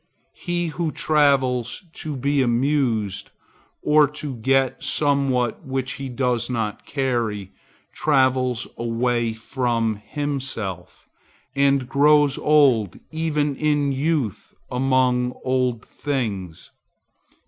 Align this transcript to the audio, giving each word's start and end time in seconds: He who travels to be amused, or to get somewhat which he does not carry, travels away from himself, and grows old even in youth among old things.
He 0.33 0.69
who 0.69 0.91
travels 0.91 1.83
to 1.93 2.15
be 2.15 2.41
amused, 2.41 3.29
or 3.83 4.07
to 4.07 4.35
get 4.37 4.81
somewhat 4.81 5.63
which 5.63 5.91
he 5.91 6.09
does 6.09 6.49
not 6.49 6.87
carry, 6.87 7.51
travels 7.93 8.67
away 8.79 9.33
from 9.33 10.01
himself, 10.03 11.07
and 11.55 11.87
grows 11.87 12.39
old 12.39 12.97
even 13.11 13.55
in 13.55 13.91
youth 13.91 14.55
among 14.71 15.35
old 15.43 15.85
things. 15.85 16.71